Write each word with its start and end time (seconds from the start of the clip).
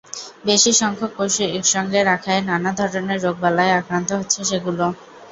বেশি 0.45 0.71
সংখ্যক 0.81 1.11
পশু 1.17 1.43
একসঙ্গে 1.51 1.99
রাখায় 2.03 2.41
নানা 2.49 2.71
ধরনের 2.79 3.19
রোগবালাইয়ে 3.25 3.77
আক্রান্ত 3.79 4.09
হচ্ছে 4.19 4.39
সেগুলো। 4.49 4.85